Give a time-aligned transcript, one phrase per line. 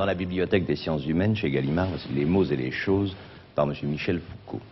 [0.00, 3.14] dans la bibliothèque des sciences humaines chez Gallimard, Les mots et les choses
[3.54, 3.74] par M.
[3.82, 4.62] Michel Foucault.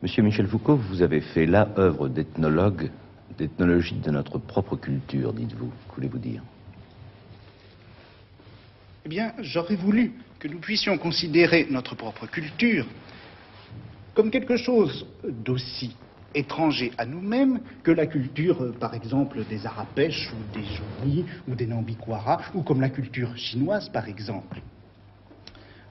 [0.00, 2.90] Monsieur Michel Foucault, vous avez fait là œuvre d'ethnologue,
[3.36, 5.70] d'ethnologie de notre propre culture, dites-vous.
[5.94, 6.42] Voulez-vous dire?
[9.04, 12.86] Eh bien, j'aurais voulu que nous puissions considérer notre propre culture
[14.14, 15.94] comme quelque chose d'aussi
[16.34, 21.54] étranger à nous-mêmes que la culture, euh, par exemple, des Arapèches ou des Jonis ou
[21.54, 24.60] des Nambikwara, ou comme la culture chinoise, par exemple.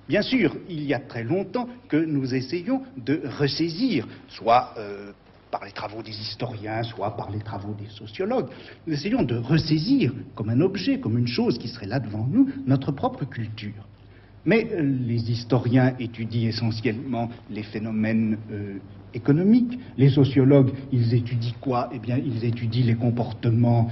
[0.07, 5.13] Bien sûr, il y a très longtemps que nous essayons de ressaisir, soit euh,
[5.49, 8.49] par les travaux des historiens, soit par les travaux des sociologues,
[8.85, 12.49] nous essayons de ressaisir comme un objet, comme une chose qui serait là devant nous,
[12.67, 13.87] notre propre culture.
[14.45, 18.77] Mais euh, les historiens étudient essentiellement les phénomènes euh,
[19.13, 19.79] économiques.
[19.97, 21.89] Les sociologues, ils étudient quoi?
[21.93, 23.89] Eh bien, ils étudient les comportements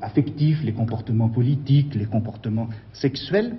[0.00, 3.56] affectifs, les comportements politiques, les comportements sexuels.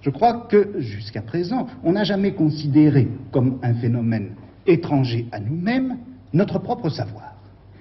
[0.00, 4.30] Je crois que jusqu'à présent, on n'a jamais considéré comme un phénomène
[4.66, 5.98] étranger à nous-mêmes
[6.32, 7.36] notre propre savoir.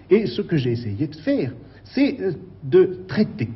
[0.10, 1.54] Et ce que j'ai essayé de faire,
[1.86, 3.50] c'est euh, de traiter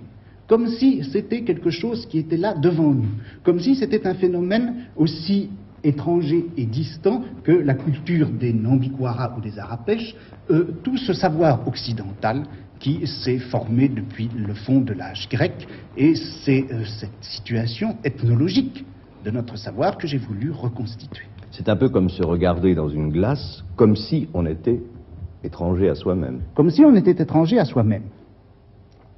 [0.47, 3.09] comme si c'était quelque chose qui était là devant nous,
[3.43, 5.49] comme si c'était un phénomène aussi
[5.83, 10.16] étranger et distant que la culture des Nambikwara ou des Arapèches,
[10.49, 12.43] euh, tout ce savoir occidental
[12.79, 18.85] qui s'est formé depuis le fond de l'âge grec, et c'est euh, cette situation ethnologique
[19.23, 21.25] de notre savoir que j'ai voulu reconstituer.
[21.51, 24.81] C'est un peu comme se regarder dans une glace, comme si on était
[25.43, 26.41] étranger à soi-même.
[26.53, 28.03] Comme si on était étranger à soi-même.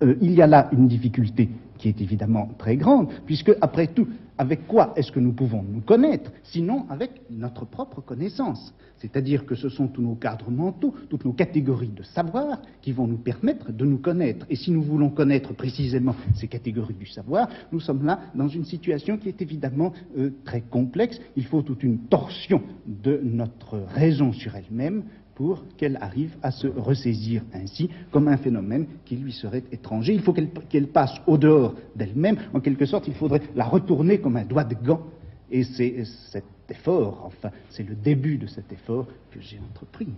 [0.04, 4.08] Euh, il y a là une difficulté qui est évidemment très grande, puisque, après tout,
[4.38, 8.74] avec quoi est-ce que nous pouvons nous connaître, sinon avec notre propre connaissance?
[8.98, 13.08] C'est-à-dire que ce sont tous nos cadres mentaux, toutes nos catégories de savoir qui vont
[13.08, 14.46] nous permettre de nous connaître.
[14.50, 18.66] Et si nous voulons connaître précisément ces catégories du savoir, nous sommes là dans une
[18.66, 21.20] situation qui est évidemment euh, très complexe.
[21.36, 25.04] Il faut toute une torsion de notre raison sur elle-même
[25.38, 30.16] pour qu'elle arrive à se ressaisir ainsi comme un phénomène qui lui serait étranger.
[30.16, 32.38] Il faut qu'elle passe au dehors d'elle-même.
[32.56, 35.04] En quelque sorte, il faudrait la retourner comme un doigt de gant.
[35.52, 40.10] Et c'est cet effort, enfin, c'est le début de cet effort que j'ai entrepris.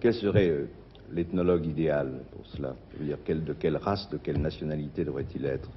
[0.00, 0.70] Quel serait euh,
[1.12, 2.74] l'ethnologue idéal pour cela?
[2.98, 5.68] De quelle race, de quelle nationalité devrait-il être?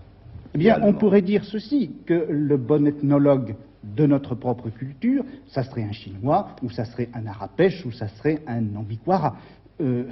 [0.55, 5.63] Eh bien, on pourrait dire ceci, que le bon ethnologue de notre propre culture, ça
[5.63, 9.35] serait un chinois, ou ça serait un arapèche, ou ça serait un ambiquara.
[9.81, 10.05] Euh,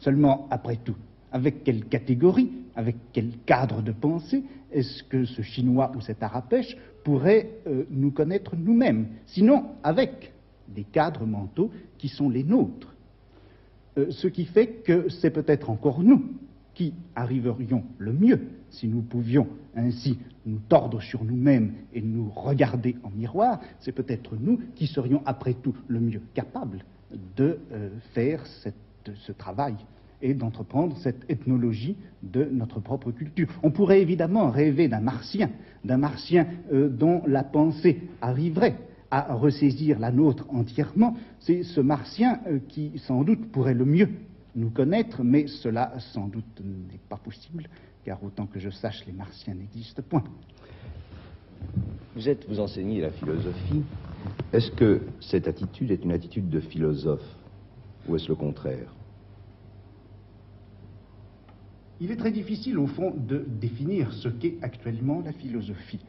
[0.00, 0.96] seulement, après tout,
[1.32, 6.76] avec quelle catégorie, avec quel cadre de pensée est-ce que ce chinois ou cet arapèche
[7.02, 9.06] pourrait euh, nous connaître nous-mêmes?
[9.24, 10.34] Sinon, avec
[10.68, 12.94] des cadres mentaux qui sont les nôtres.
[13.96, 16.22] Euh, ce qui fait que c'est peut-être encore nous
[16.74, 18.40] qui arriverions le mieux
[18.70, 19.46] si nous pouvions
[19.76, 25.22] ainsi nous tordre sur nous-mêmes et nous regarder en miroir, c'est peut-être nous qui serions
[25.24, 26.84] après tout le mieux capables
[27.36, 29.76] de euh, faire ce travail
[30.22, 33.48] et d'entreprendre cette ethnologie de notre propre culture.
[33.62, 35.50] On pourrait évidemment rêver d'un martien,
[35.84, 38.76] d'un martien euh, dont la pensée arriverait
[39.10, 41.14] à ressaisir la nôtre entièrement.
[41.40, 44.08] C'est ce martien euh, qui, sans doute, pourrait le mieux
[44.54, 47.68] nous connaître, mais cela, sans doute, n'est pas possible
[48.04, 50.24] car autant que je sache, les martiens n'existent point.
[52.14, 53.82] Vous êtes, vous enseignez la philosophie.
[54.52, 57.26] Est-ce que cette attitude est une attitude de philosophe
[58.06, 58.94] ou est-ce le contraire?
[62.00, 66.04] Il est très difficile, au fond, de définir ce qu'est actuellement la philosophie.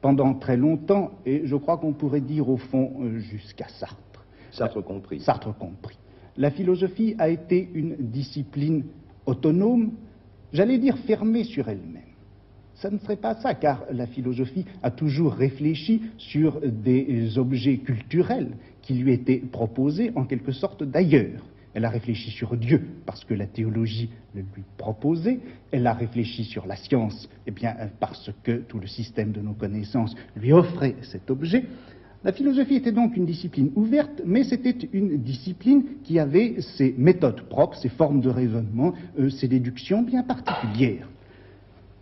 [0.00, 4.24] Pendant très longtemps, et je crois qu'on pourrait dire, au fond, euh, jusqu'à Sartre.
[4.50, 5.20] Sartre compris.
[5.20, 5.96] Sartre compris.
[6.36, 8.84] La philosophie a été une discipline
[9.26, 9.92] autonome
[10.52, 12.02] j'allais dire fermée sur elle-même.
[12.74, 18.56] Ça ne serait pas ça, car la philosophie a toujours réfléchi sur des objets culturels
[18.80, 21.44] qui lui étaient proposés en quelque sorte d'ailleurs.
[21.74, 25.40] Elle a réfléchi sur Dieu parce que la théologie le lui proposait.
[25.70, 29.54] Elle a réfléchi sur la science, eh bien, parce que tout le système de nos
[29.54, 31.64] connaissances lui offrait cet objet.
[32.24, 37.42] La philosophie était donc une discipline ouverte, mais c'était une discipline qui avait ses méthodes
[37.42, 41.08] propres, ses formes de raisonnement, euh, ses déductions bien particulières.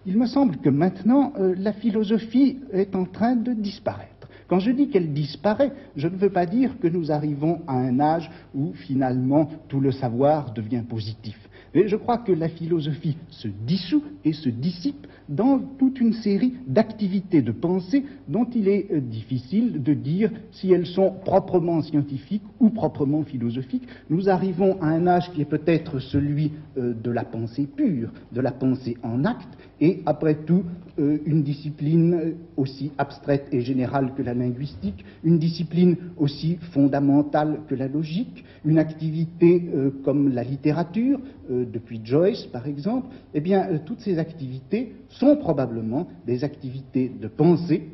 [0.05, 4.29] Il me semble que maintenant, euh, la philosophie est en train de disparaître.
[4.47, 8.01] Quand je dis qu'elle disparaît, je ne veux pas dire que nous arrivons à un
[8.01, 11.39] âge où finalement tout le savoir devient positif.
[11.75, 16.55] Mais je crois que la philosophie se dissout et se dissipe dans toute une série
[16.67, 22.43] d'activités de pensée dont il est euh, difficile de dire si elles sont proprement scientifiques
[22.59, 23.87] ou proprement philosophiques.
[24.11, 28.41] Nous arrivons à un âge qui est peut-être celui euh, de la pensée pure, de
[28.41, 30.65] la pensée en acte, et après tout,
[30.99, 37.77] euh, une discipline aussi abstraite et générale que la linguistique, une discipline aussi fondamentale que
[37.77, 39.71] la logique, une activité
[40.05, 41.19] comme la littérature,
[41.65, 47.89] depuis Joyce par exemple, eh bien, toutes ces activités sont probablement des activités de pensée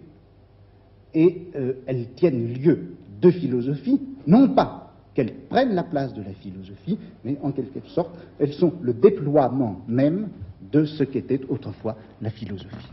[1.14, 6.32] et euh, elles tiennent lieu de philosophie, non pas qu'elles prennent la place de la
[6.32, 10.28] philosophie, mais en quelque sorte, elles sont le déploiement même
[10.70, 12.90] de ce qu'était autrefois la philosophie.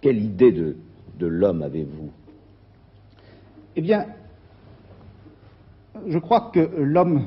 [0.00, 0.76] Quelle idée de,
[1.18, 2.10] de l'homme avez-vous?
[3.74, 4.06] Eh bien,
[6.06, 7.26] je crois que l'homme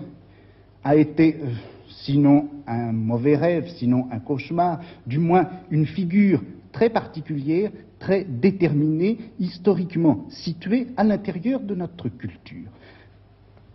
[0.83, 1.47] a été euh,
[1.87, 6.41] sinon un mauvais rêve, sinon un cauchemar, du moins une figure
[6.71, 12.69] très particulière, très déterminée, historiquement située à l'intérieur de notre culture.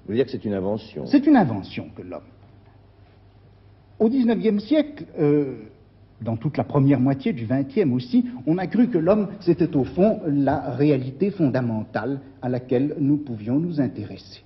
[0.06, 1.06] Vous voulez dire que c'est une invention?
[1.06, 2.22] C'est une invention que l'homme.
[3.98, 5.56] Au XIXe siècle, euh,
[6.20, 9.84] dans toute la première moitié du XXe aussi, on a cru que l'homme, c'était au
[9.84, 14.42] fond la réalité fondamentale à laquelle nous pouvions nous intéresser.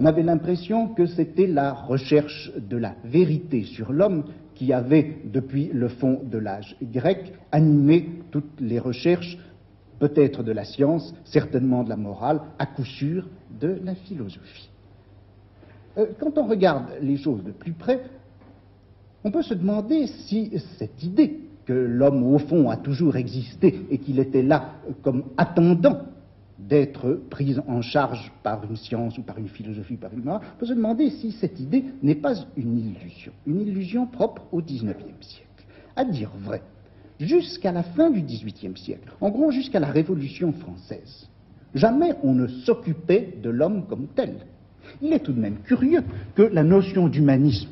[0.00, 5.70] On avait l'impression que c'était la recherche de la vérité sur l'homme qui avait, depuis
[5.72, 9.36] le fond de l'âge grec, animé toutes les recherches,
[9.98, 13.28] peut-être de la science, certainement de la morale, à coup sûr
[13.60, 14.70] de la philosophie.
[15.96, 18.00] Euh, quand on regarde les choses de plus près,
[19.24, 23.98] on peut se demander si cette idée que l'homme, au fond, a toujours existé et
[23.98, 26.02] qu'il était là comme attendant
[26.58, 30.66] d'être prise en charge par une science ou par une philosophie, par une on peut
[30.66, 35.46] se demander si cette idée n'est pas une illusion, une illusion propre au XIXe siècle.
[35.94, 36.62] À dire vrai,
[37.20, 41.28] jusqu'à la fin du XVIIIe siècle, en gros jusqu'à la Révolution française,
[41.74, 44.46] jamais on ne s'occupait de l'homme comme tel.
[45.00, 46.02] Il est tout de même curieux
[46.34, 47.70] que la notion d'humanisme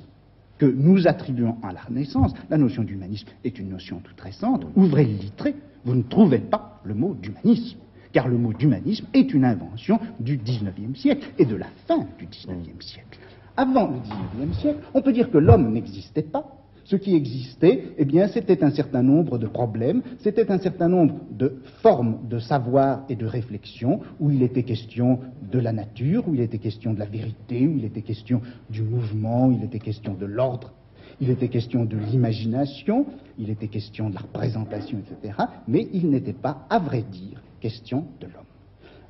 [0.59, 5.05] que nous attribuons à la Renaissance, la notion d'humanisme est une notion toute récente, ouvrez
[5.05, 5.55] le littré,
[5.85, 7.79] vous ne trouvez pas le mot d'humanisme
[8.17, 12.25] car le mot d'humanisme est une invention du XIXe siècle et de la fin du
[12.25, 13.19] XIXe siècle.
[13.59, 16.47] Avant le XIXe siècle, on peut dire que l'homme n'existait pas.
[16.85, 21.17] Ce qui existait, eh bien, c'était un certain nombre de problèmes, c'était un certain nombre
[21.31, 25.21] de formes de savoir et de réflexion, où il était question
[25.53, 28.41] de la nature, où il était question de la vérité, où il était question
[28.71, 30.73] du mouvement, où il était question de l'ordre,
[31.21, 33.05] il était question de l'imagination,
[33.39, 35.35] il était question de la représentation, etc.
[35.69, 38.45] Mais il n'était pas, à vrai dire, question de l'homme.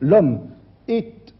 [0.00, 0.40] L'homme
[0.88, 1.34] est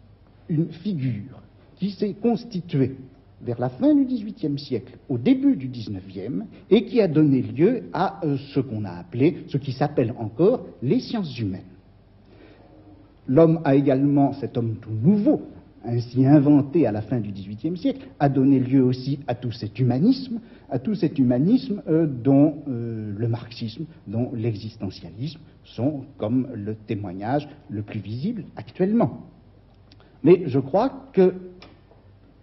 [0.49, 1.41] une figure
[1.77, 2.97] qui s'est constituée
[3.43, 7.85] vers la fin du XVIIIe siècle, au début du XIXe, et qui a donné lieu
[7.93, 11.63] à euh, ce qu'on a appelé, ce qui s'appelle encore les sciences humaines.
[13.29, 15.43] L'homme a également, cet homme tout nouveau,
[15.87, 19.79] ainsi inventé à la fin du XVIIIe siècle, a donné lieu aussi à tout cet
[19.79, 20.41] humanisme,
[20.71, 27.49] à tout cet humanisme euh, dont euh, le marxisme, dont l'existentialisme sont comme le témoignage
[27.69, 29.27] le plus visible actuellement.
[30.23, 31.35] Mais je crois que,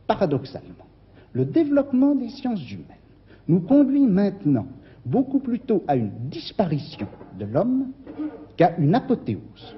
[0.07, 0.87] paradoxalement,
[1.33, 2.87] le développement des sciences humaines
[3.47, 4.67] nous conduit maintenant
[5.05, 7.07] beaucoup plutôt à une disparition
[7.37, 7.87] de l'homme
[8.55, 9.75] qu'à une apothéose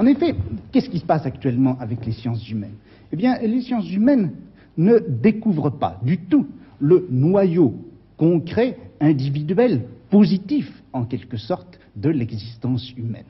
[0.00, 0.34] en effet,
[0.72, 2.78] qu'est-ce qui se passe actuellement avec les sciences humaines?
[3.12, 4.30] Eh bien, les sciences humaines
[4.78, 6.46] ne découvrent pas du tout
[6.78, 7.74] le noyau
[8.16, 13.26] concret, individuel, positif, en quelque sorte, de l'existence humaine.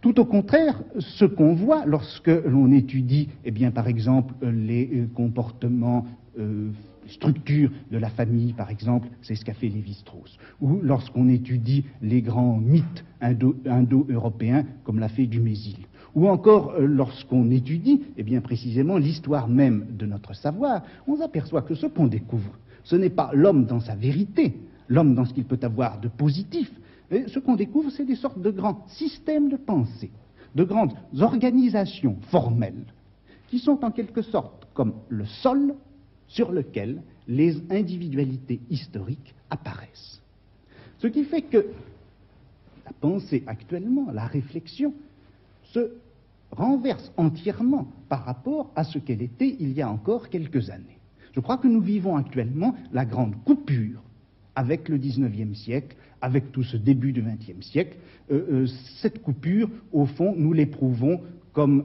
[0.00, 6.06] Tout au contraire, ce qu'on voit lorsque l'on étudie, eh bien, par exemple, les comportements
[6.38, 6.70] euh,
[7.08, 10.38] structure de la famille, par exemple, c'est ce qu'a fait Lévi-Strauss.
[10.60, 15.86] Ou lorsqu'on étudie les grands mythes indo-européens, comme l'a fait Dumézil.
[16.14, 21.62] Ou encore euh, lorsqu'on étudie, eh bien précisément, l'histoire même de notre savoir, on s'aperçoit
[21.62, 24.54] que ce qu'on découvre, ce n'est pas l'homme dans sa vérité,
[24.88, 26.70] l'homme dans ce qu'il peut avoir de positif.
[27.10, 30.10] Ce qu'on découvre, c'est des sortes de grands systèmes de pensée,
[30.54, 32.86] de grandes organisations formelles,
[33.48, 35.74] qui sont en quelque sorte comme le sol
[36.28, 40.20] sur lequel les individualités historiques apparaissent.
[40.98, 41.66] Ce qui fait que
[42.84, 44.94] la pensée actuellement, la réflexion,
[45.64, 45.90] se
[46.52, 50.98] renverse entièrement par rapport à ce qu'elle était il y a encore quelques années.
[51.32, 54.02] Je crois que nous vivons actuellement la grande coupure
[54.54, 57.98] avec le XIXe siècle, avec tout ce début du XXe siècle.
[58.30, 58.66] Euh, euh,
[59.00, 61.20] cette coupure, au fond, nous l'éprouvons
[61.52, 61.84] comme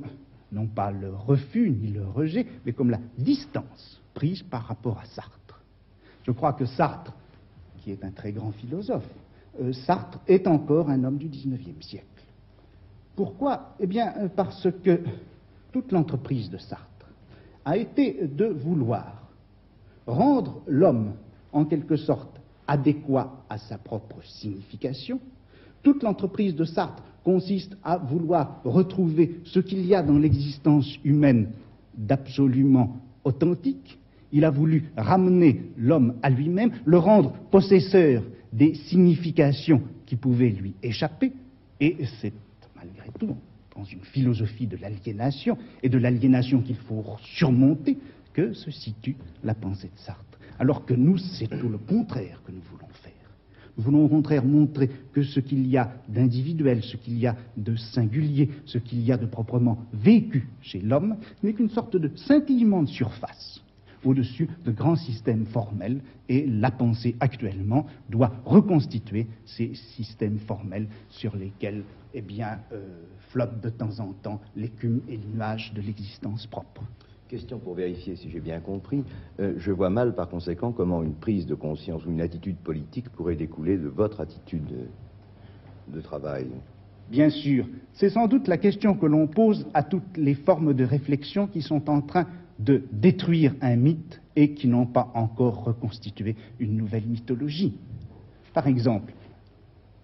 [0.52, 5.06] non pas le refus ni le rejet, mais comme la distance prise par rapport à
[5.06, 5.62] Sartre.
[6.24, 7.14] Je crois que Sartre,
[7.78, 9.10] qui est un très grand philosophe,
[9.60, 12.06] euh, Sartre est encore un homme du XIXe siècle.
[13.16, 13.76] Pourquoi?
[13.80, 15.02] Eh bien, euh, parce que
[15.72, 17.08] toute l'entreprise de Sartre
[17.66, 19.22] a été de vouloir
[20.08, 21.14] rendre l'homme,
[21.54, 25.20] en quelque sorte, adéquat à sa propre signification.
[25.84, 31.50] Toute l'entreprise de Sartre consiste à vouloir retrouver ce qu'il y a dans l'existence humaine
[31.96, 34.00] d'absolument authentique.
[34.32, 38.24] Il a voulu ramener l'homme à lui-même, le rendre possesseur
[38.54, 41.34] des significations qui pouvaient lui échapper,
[41.80, 42.34] et c'est
[42.76, 43.36] malgré tout
[43.76, 47.04] dans une philosophie de l'aliénation et de l'aliénation qu'il faut
[47.36, 47.98] surmonter
[48.34, 50.40] que se situe la pensée de Sartre.
[50.60, 53.12] Alors que nous, c'est tout le contraire que nous voulons faire.
[53.78, 57.36] Nous voulons au contraire montrer que ce qu'il y a d'individuel, ce qu'il y a
[57.58, 62.12] de singulier, ce qu'il y a de proprement vécu chez l'homme, n'est qu'une sorte de
[62.16, 63.64] scintillement de surface
[64.06, 71.36] au-dessus de grands systèmes formels et la pensée actuellement doit reconstituer ces systèmes formels sur
[71.36, 72.86] lesquels eh bien, euh,
[73.30, 76.84] flottent de temps en temps l'écume et les nuages de l'existence propre.
[77.30, 79.06] Question pour vérifier si j'ai bien compris.
[79.40, 83.10] Euh, je vois mal par conséquent comment une prise de conscience ou une attitude politique
[83.10, 84.90] pourrait découler de votre attitude
[85.88, 86.48] de travail.
[87.10, 90.86] Bien sûr, c'est sans doute la question que l'on pose à toutes les formes de
[90.86, 92.26] réflexion qui sont en train
[92.64, 97.74] de détruire un mythe et qui n'ont pas encore reconstitué une nouvelle mythologie.
[98.54, 99.14] Par exemple,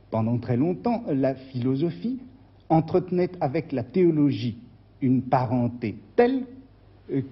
[0.10, 2.20] pendant très longtemps, la philosophie
[2.70, 4.58] entretenait avec la théologie
[5.02, 6.44] une parenté telle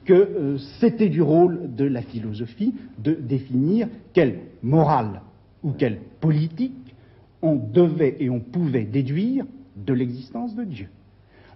[0.05, 5.21] que euh, c'était du rôle de la philosophie de définir quelle morale
[5.63, 6.95] ou quelle politique
[7.41, 10.87] on devait et on pouvait déduire de l'existence de Dieu.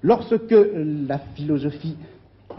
[0.02, 1.96] Lorsque la philosophie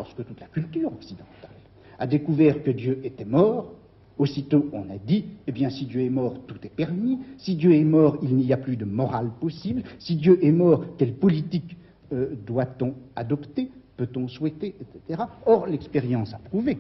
[0.01, 1.61] lorsque toute la culture occidentale
[1.99, 3.71] a découvert que Dieu était mort,
[4.17, 7.75] aussitôt on a dit, eh bien si Dieu est mort, tout est permis, si Dieu
[7.75, 11.77] est mort, il n'y a plus de morale possible, si Dieu est mort, quelle politique
[12.15, 15.25] euh, doit-on adopter, peut-on souhaiter, etc.
[15.45, 16.79] Or, l'expérience a prouvé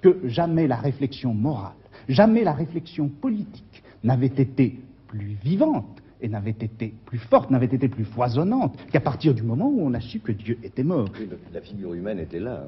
[0.00, 1.76] que jamais la réflexion morale,
[2.08, 7.88] jamais la réflexion politique n'avait été plus vivante et n'avait été plus forte, n'avait été
[7.88, 11.08] plus foisonnante qu'à partir du moment où on a su que Dieu était mort.
[11.52, 12.64] la figure humaine était là.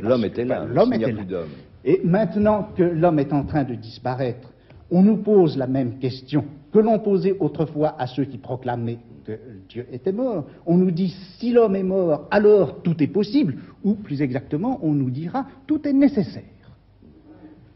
[0.00, 0.64] L'homme était là.
[0.64, 1.42] L'homme était là.
[1.84, 4.52] Et maintenant que l'homme est en train de disparaître,
[4.90, 9.38] on nous pose la même question que l'on posait autrefois à ceux qui proclamaient que
[9.68, 10.46] Dieu était mort.
[10.66, 14.92] On nous dit si l'homme est mort, alors tout est possible, ou plus exactement, on
[14.92, 16.42] nous dira tout est nécessaire.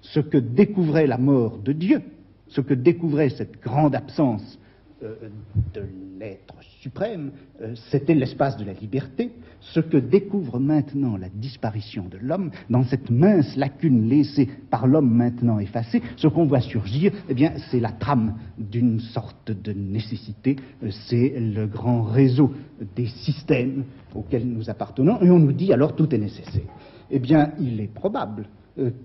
[0.00, 2.02] Ce que découvrait la mort de Dieu,
[2.48, 4.58] ce que découvrait cette grande absence
[5.00, 5.82] de
[6.18, 12.18] l'être suprême, euh, c'était l'espace de la liberté, ce que découvre maintenant la disparition de
[12.18, 17.34] l'homme, dans cette mince lacune laissée par l'homme maintenant effacée, ce qu'on voit surgir, eh
[17.34, 22.52] bien, c'est la trame d'une sorte de nécessité, euh, c'est le grand réseau
[22.96, 26.62] des systèmes auxquels nous appartenons, et on nous dit alors tout est nécessaire.
[27.10, 28.48] Eh bien, il est probable euh,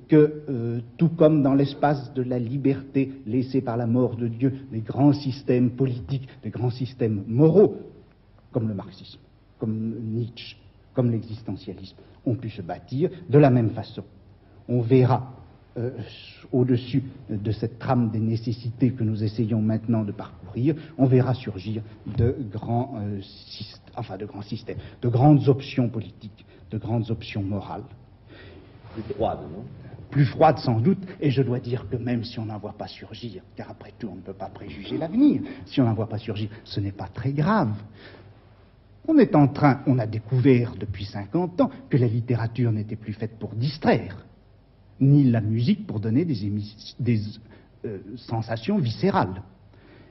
[0.07, 4.53] que, euh, tout comme dans l'espace de la liberté laissée par la mort de Dieu,
[4.71, 7.77] les grands systèmes politiques, les grands systèmes moraux,
[8.51, 9.19] comme le marxisme,
[9.57, 10.57] comme Nietzsche,
[10.93, 14.03] comme l'existentialisme, ont pu se bâtir de la même façon.
[14.69, 15.33] On verra
[15.77, 15.89] euh,
[16.51, 21.81] au-dessus de cette trame des nécessités que nous essayons maintenant de parcourir, on verra surgir
[23.95, 27.83] enfin de grands systèmes, de grandes options politiques, de grandes options morales
[28.93, 29.63] plus froide, non?
[30.09, 32.87] Plus froide sans doute, et je dois dire que même si on n'en voit pas
[32.87, 36.19] surgir, car après tout on ne peut pas préjuger l'avenir, si on n'en voit pas
[36.19, 37.73] surgir, ce n'est pas très grave.
[39.07, 43.13] On est en train, on a découvert depuis 50 ans que la littérature n'était plus
[43.13, 44.23] faite pour distraire,
[44.99, 47.21] ni la musique pour donner des,
[47.85, 49.41] euh, sensations viscérales.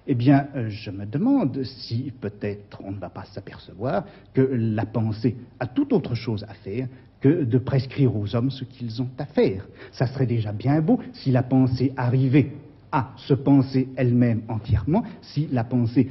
[0.07, 4.85] Eh bien, euh, je me demande si peut-être on ne va pas s'apercevoir que la
[4.85, 6.89] pensée a tout autre chose à faire
[7.23, 9.67] que de prescrire aux hommes ce qu'ils ont à faire.
[9.93, 12.53] Ça serait déjà bien beau si la pensée arrivait
[12.91, 16.11] à se penser elle-même entièrement, si la pensée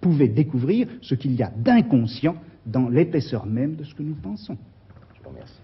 [0.00, 2.36] pouvait découvrir ce qu'il y a d'inconscient
[2.66, 4.58] dans l'épaisseur même de ce que nous pensons.
[5.16, 5.54] Je vous remercie.